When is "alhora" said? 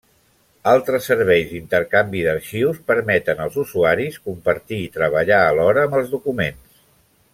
5.51-5.85